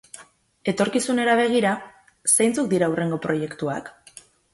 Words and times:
Etorkizunera 0.71 1.35
begira, 1.39 1.73
zeintzuk 2.37 2.71
dira 2.73 2.89
hurrengo 2.95 3.21
proiektuak? 3.27 3.93